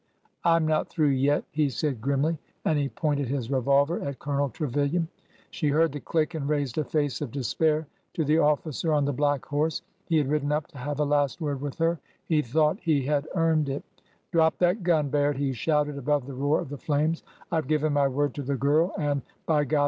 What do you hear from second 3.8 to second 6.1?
at Colonel Trevilian. She heard the